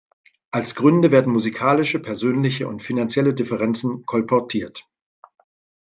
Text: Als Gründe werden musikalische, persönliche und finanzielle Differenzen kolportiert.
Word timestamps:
Als 0.49 0.73
Gründe 0.73 1.11
werden 1.11 1.31
musikalische, 1.31 1.99
persönliche 1.99 2.67
und 2.67 2.81
finanzielle 2.81 3.35
Differenzen 3.35 4.03
kolportiert. 4.07 4.89